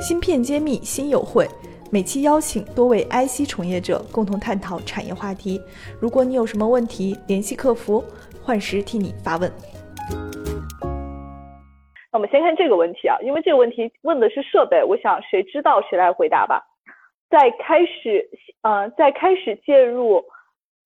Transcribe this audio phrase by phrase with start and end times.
[0.00, 1.44] 芯片揭秘新友会，
[1.90, 5.60] 每期邀请多位 IC 从业者共同探讨产业话题。
[6.00, 8.02] 如果你有什么问题，联系客服，
[8.40, 9.50] 幻时替你发问。
[12.12, 16.62] 那我们先看这个问题啊，因为这个问题问的是设备，我想谁知道谁来回答吧。
[17.28, 18.30] 在开始，
[18.62, 20.24] 呃，在开始介入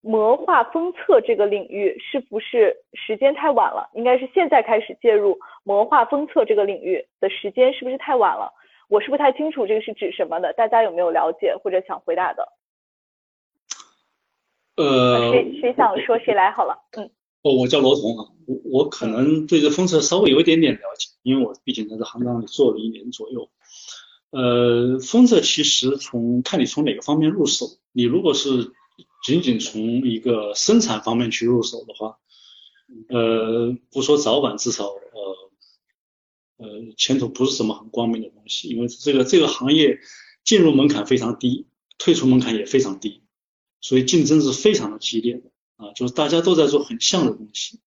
[0.00, 3.90] 膜化封测这个领域，是不是时间太晚了？
[3.92, 8.50] 应该是现在开始介入膜化封测这个领域的时间是不是太晚了？
[8.93, 12.46] 我是不太清楚这个是指什么的，大家有没有了解或者想回答的？
[14.76, 17.11] 呃，谁谁想说谁来好了，嗯。
[17.40, 23.49] 哦，我叫罗彤啊，我我可能对这封测稍微有一点点了解，因为我毕竟在这行当里做了一年左右。
[24.30, 28.72] 呃，封测其实从看你从哪个方面入手，你如果是
[29.24, 32.19] 仅仅从一个生产方面去入手的话，
[33.08, 35.41] 呃，不说早晚，至少呃
[36.62, 39.98] 呃前途不是什么很光明的东西，因为这个这个行业
[40.44, 41.66] 进入门槛非常低，
[41.98, 43.22] 退出门槛也非常低，
[43.80, 47.80] 所以竞争是非常的激烈的啊，就是大家都在做很像的东西。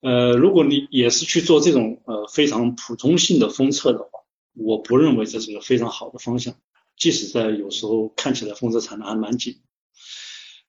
[0.00, 4.08] 呃，如果你也是去做这种呃非常普通性的封测的话，
[4.54, 6.54] 我不认为这是个非常好的方向，
[6.96, 9.58] 即使在有时候看起来封测产能还蛮紧，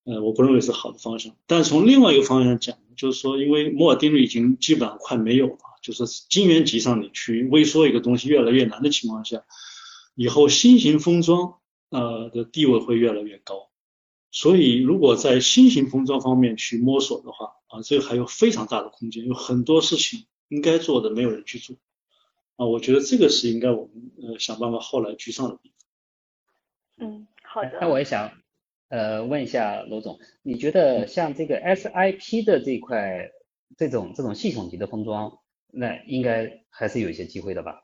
[0.03, 1.35] 呃，我不认为是好的方向。
[1.45, 9.43] 但从另外一个方向讲，就是说，因为摩尔定律已经基本上快没有了，就是晶圆级上你去微缩一个东西越来越难的情况下，
[10.15, 13.69] 以后新型封装呃的地位会越来越高。
[14.31, 21.77] 所以，如果在新型封装方面去摸索的话，啊，这个还有非常大的空间，有很多事情应该做的没有人去做。
[22.55, 25.73] 啊，我觉得这个是应该我们呃想办法后来居上的地
[26.97, 27.09] 方。
[27.09, 27.79] 嗯，好的。
[27.81, 28.33] 那我也想
[28.89, 33.31] 呃问一下罗总，你觉得像这个 SIP 的这块
[33.77, 35.38] 这种这种系统级的封装，
[35.71, 37.83] 那应该还是有一些机会的吧？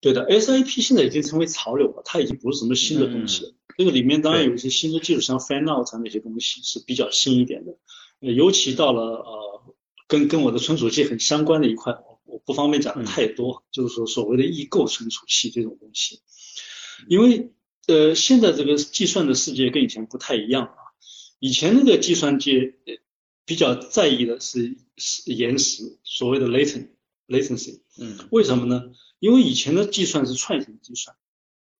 [0.00, 3.52] 对的，SIP 现在已经成为潮流了，它已经不是什么新的东西了。
[3.76, 7.76] 这个里面当然有一些新的技术，像 Fan Out 那些东西是比较新一点的。
[8.20, 9.74] 尤其到了呃
[10.06, 11.94] 跟跟我的存储器很相关的一块。
[12.24, 16.20] 我不方便讲的太多，就是说所谓的异构存储器这种东西，
[17.08, 17.50] 因为
[17.88, 20.76] 呃现在这个计算的世界跟以前不太一样啊，
[21.40, 22.74] 以前那个计算机
[23.44, 26.90] 比较在意的是是延时，所谓的 latent
[27.30, 28.90] latency，嗯，为什么呢？
[29.18, 31.16] 因为以前的计算是串行计算，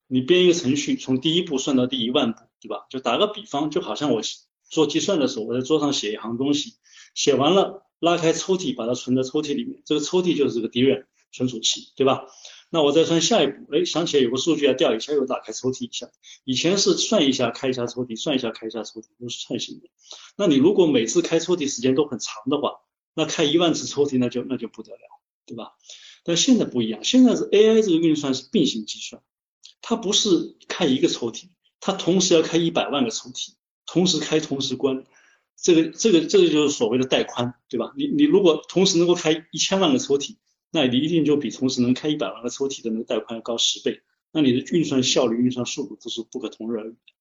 [0.06, 2.86] 你编一个程序从第一步算到第一万步，对吧？
[2.88, 4.22] 就打个比方，就好像我
[4.70, 6.74] 做计算的时候，我在桌上写一行东西，
[7.14, 7.86] 写完了。
[8.00, 12.24] 拉开抽屉，把它存在抽屉里面，这个抽屉就是这个 DRAM 存储器，对吧？
[12.70, 16.08] 那我再算下一步，哎，想起来有个数据要调一下，又打开抽屉一下。
[16.44, 19.90] 以前是算一下开一下抽屉，算一下开一下抽屉，都是串行的。
[20.34, 22.80] 那你如果每次开抽屉时间都很长的话，
[23.12, 25.19] 那开一万次抽屉那就那就不得了，
[25.50, 25.72] 对吧？
[26.22, 29.20] 但现在不一样，现在是 AI 这个运算是并行计算，
[29.82, 31.48] 它不是开一个抽屉，
[31.80, 33.54] 它同时要开一百万个抽屉，
[33.86, 35.04] 同时开同时关。
[35.62, 37.92] 这个这个这个就是所谓的带宽，对吧？
[37.96, 40.36] 你你如果同时能够开一千万个抽屉，
[40.70, 44.00] 那你一定就比同时能开一百万个抽屉的那个带宽要高十倍，
[44.32, 47.12] 那你的运算效率、运算速度都是不可同日而语的。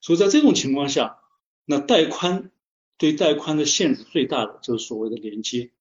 [0.00, 1.18] 所以在这种情况下，
[1.64, 2.52] 那带宽
[2.98, 5.72] 对带宽的限制最大的就是所谓的连接，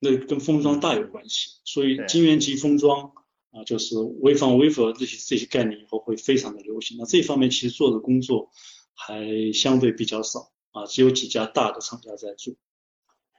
[0.00, 1.60] 那跟封装大有关系。
[1.64, 3.12] 所以晶圆级封装
[3.52, 6.96] 啊，就是微放微佛这些这些概念以后会非常的流行。
[6.98, 8.50] 那这方面其实做的工作
[8.94, 10.50] 还相对比较少。
[10.72, 12.54] 啊，只有几家大的厂家在做，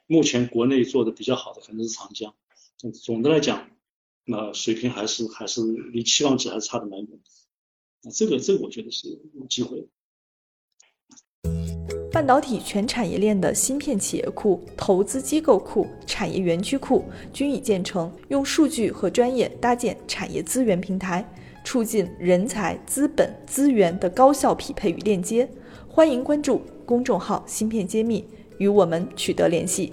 [0.05, 2.35] 目前国内做的比较好的可能是长江。
[2.75, 3.69] 总总的来讲，
[4.25, 7.23] 那水平还是还是离期望值还是差的蛮远的。
[8.03, 9.87] 那这个这个我觉得是有机会。
[12.21, 21.25] 半导体全产业链的芯片企业库、投资机构库、产业园区库均已建成，用数据和专业搭建产业资源平台，
[21.63, 25.49] 促进人才、资本、资源的高效匹配与链接。
[25.89, 28.23] 欢迎关注公众号“芯片揭秘”，
[28.59, 29.91] 与我们取得联系。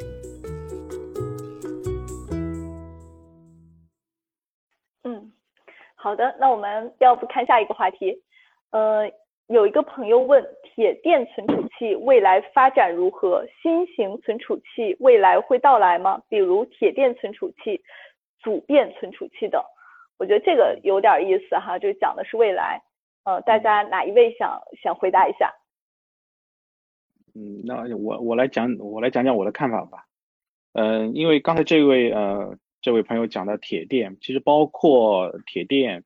[5.05, 5.33] 嗯，
[5.94, 8.23] 好的，那我们要不看下一个话题？
[8.69, 9.11] 呃，
[9.49, 13.47] 有一个朋友问：铁电存储器未来发展如何？
[13.62, 16.23] 新型存储器未来会到来吗？
[16.29, 17.83] 比如铁电存储器、
[18.41, 19.62] 组变存储器等。
[20.19, 22.83] 我觉得这个有点意思哈，就讲的是未来。
[23.25, 25.55] 呃，大家哪一位想想回答一下？
[27.35, 30.05] 嗯，那我我来讲，我来讲讲我的看法吧。
[30.75, 36.05] 嗯，因为刚才这位呃这位朋友讲的铁电，其实包括铁电，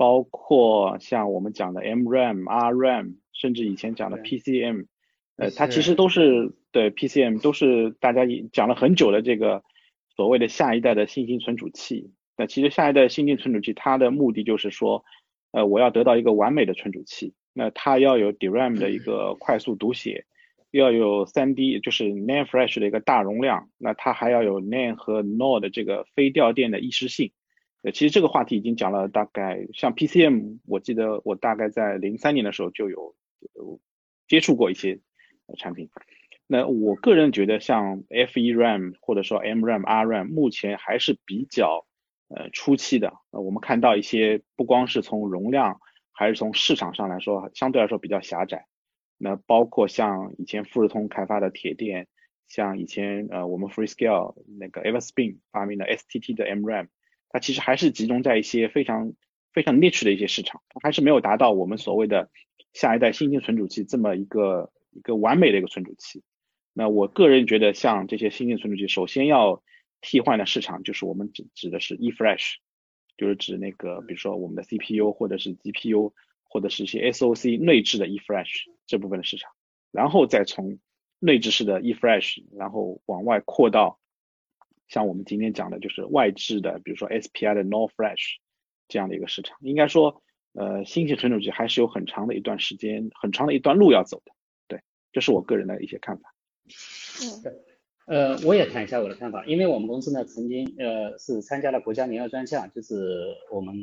[0.00, 4.86] 包括像我们讲的 MRAM、RRAM，甚至以前讲的 PCM，
[5.36, 9.62] 呃，它其实都是对 PCM 都是大家讲了很久的这个
[10.16, 12.14] 所谓的下一代的新型存储器。
[12.38, 15.04] 那其实下一代新型存储器它的目的就是说，
[15.52, 20.24] 呃，我要得到一个完美的存储器，那它要有 DRAM 的一个快速读写，
[20.70, 27.32] 要有 3D 就是 NAND Flash 的一个大容量，那它还要有 NAND 和 NOR 的这个非掉电的易失性。
[27.82, 33.14] 呃，其实这个话题已经讲了大概，像 PCM，我记得我大概在零三年的时候就有
[34.28, 35.00] 接触过一些
[35.56, 35.88] 产品。
[36.46, 41.86] 那我个人觉得，像 FERAM 或者说 MRAM、RRAM，目前还是比较
[42.28, 43.14] 呃初期的。
[43.30, 45.80] 呃，我们看到一些不光是从容量，
[46.12, 48.66] 还是从市场上来说，相对来说比较狭窄。
[49.16, 52.08] 那包括像以前富士通开发的铁电，
[52.48, 56.88] 像以前呃我们 Freescale 那个 Everspin 发明的 STT 的 MRAM。
[57.32, 59.14] 它其实还是集中在一些非常
[59.52, 62.28] 非常 niche 的一些市场，它还是没有达到我们所谓的
[62.72, 66.24] 下一代新型存储器这么一个一个完美的一个存储器。
[66.72, 69.62] 那我个人觉得，像这些新型存储器，首先要
[70.00, 72.54] 替换的市场就是我们指指的是 eFlash，
[73.16, 76.12] 就是指那个比如说我们的 CPU 或者是 GPU
[76.42, 79.52] 或者是一些 SOC 内置的 eFlash 这部分的市场，
[79.92, 80.80] 然后再从
[81.20, 83.99] 内置式的 eFlash，然后往外扩到。
[84.90, 88.38] 像我们今天讲的，就是外置的，比如说 SPI 的 NOR Flash
[88.88, 90.20] 这样的一个市场，应该说，
[90.52, 94.32] 呃，新型存储器还是有很长的一段时间，很长的一段路要走的。
[94.66, 94.82] 对，
[95.12, 96.34] 这是我个人的一些看法。
[97.22, 103.74] 嗯，呃，我也谈一下我的看法，因为我们公司呢，曾经呃是参加了国家零幺专项，就是我们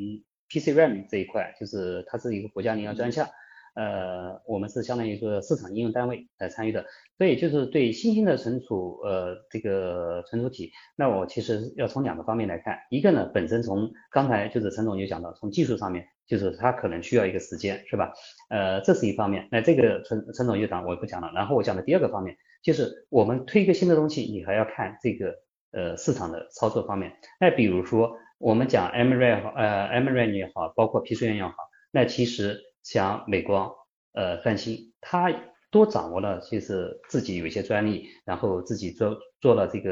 [0.49, 3.29] PCRAM 这一块，就是它是一个国家零幺专项。
[3.77, 6.83] 呃，我们是相当于说市场应用单位来参与的，
[7.15, 18.11] 所以就是对新兴的存储，呃，这个存储体，那我其实要从两个方面来看，一个呢，本身从刚才就是陈总就讲到，从技术上面，就是它可能需要一个时间，是吧？
[18.49, 21.31] 呃，这是一方面，那这个陈陈总就讲，我也不讲了。
[21.35, 25.35] 然后我讲的第二个方面，就是我们推一个新的东西，你还要看这个
[25.71, 27.11] 呃市场的操作方面。
[27.39, 31.53] 那比如说我们讲 m r a 呃 m r a 也好，包括 PCM 也好，
[31.91, 32.63] 那其实。
[32.89, 33.69] 像美光、
[34.13, 35.29] 呃三星，它
[35.69, 39.91] 都掌握了，其实自己有一些专利，然后自己做做了这个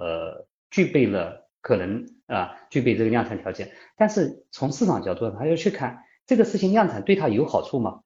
[0.00, 3.72] 呃，具备了可能啊，具备这个量产条件。
[3.96, 8.02] 但是从市场角度，他要去看这个事情量产对他有好处吗？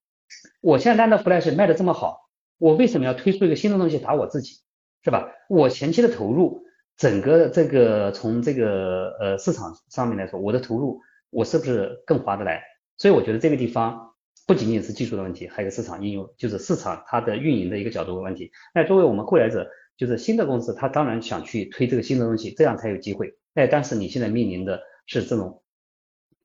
[0.62, 4.62] 我现在 NAND Flash 卖的这么好，我为什么要推出一个新的东西打我自己，
[5.05, 5.29] 是吧？
[5.50, 6.64] 我前期的投入，
[6.96, 12.62] 整个这个从这个呃市场上面来说，我的投入我是不是更划得来？
[12.96, 14.11] 所以我觉得这个地方。
[14.46, 18.50] 不仅仅是技术的问题，还有市场应用，就是市场它的运营的一个角度的问题。
[18.75, 23.38] 那作为我们后来者，就是新的公司，他当然想去推这个新的东西，这样才有机会。
[23.55, 25.62] 哎，但是你现在面临的是这种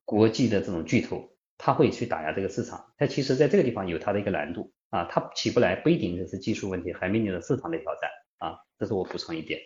[0.06, 2.94] 国际的这种巨头，他会去打压这个市场。
[2.98, 8.58] 它其实在这个地方有它的一个难度啊，它起不来，不一定是技术问题，还面临着市场的挑战啊。
[8.78, 9.60] 这是我补充一点。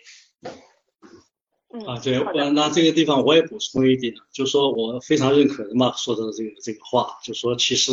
[1.87, 2.19] 啊，对，
[2.51, 7.91] 那这个地方我也补充一点，就是说我非常认可马说的这个这个话，就是说其实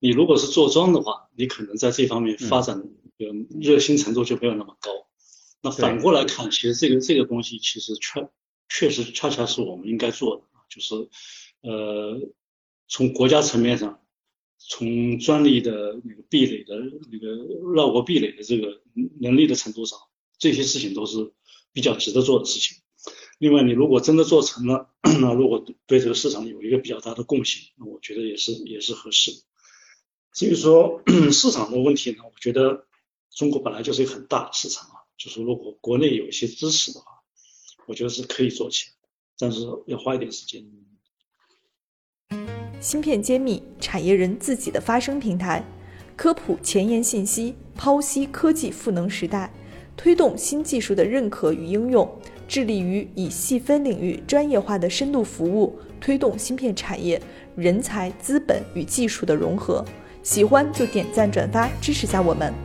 [0.00, 2.88] 你如果是做庄的话，你可能在这方面发展的
[3.60, 4.90] 热心程度就没有那么高。
[5.62, 8.28] 那反过来看，其实这个这个东西其实确
[8.68, 10.94] 确实恰恰是我们应该做的，就是
[11.62, 12.20] 呃
[12.88, 14.00] 从国家层面上，
[14.58, 16.74] 从专利的那个壁垒的
[17.12, 18.82] 那个绕过壁垒的这个
[19.20, 19.98] 能力的程度上，
[20.36, 21.32] 这些事情都是
[21.72, 22.78] 比较值得做的事情。
[23.44, 24.88] 另外，你如果真的做成了，
[25.20, 29.32] 那如果对这个市场有一个比较大的贡献，那我觉得也是也是合适。
[30.32, 32.86] 至于说 市场的问题呢，我觉得
[33.30, 37.06] 中国本来就是一个很大的市场啊，就是如果国内有一些支持的话，
[37.86, 39.08] 我觉得是可以做起来，
[39.38, 40.64] 但是要花一点时间。
[42.80, 45.62] 芯片揭秘，产业人自己的发声平台，
[46.16, 49.52] 科普前沿信息，剖析科技赋能时代，
[49.98, 52.10] 推动新技术的认可与应用。
[52.46, 57.20] 致力于以细分领域专业化的深度服务，推动芯片产业
[57.56, 59.84] 人才、资本与技术的融合。
[60.22, 62.63] 喜欢就点赞转发支持下我们。